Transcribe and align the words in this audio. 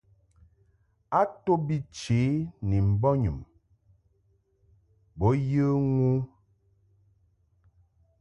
A 1.19 1.21
to 1.43 1.53
bi 1.65 1.75
chě 1.97 2.21
ni 2.67 2.77
mbɔnyum 2.89 3.39
bo 5.17 5.27
yə 5.49 5.65
ŋu. 5.95 6.11